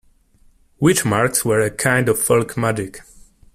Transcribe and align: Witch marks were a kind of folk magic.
Witch 0.79 1.05
marks 1.05 1.45
were 1.45 1.59
a 1.59 1.69
kind 1.69 2.09
of 2.09 2.17
folk 2.17 2.57
magic. 2.57 3.01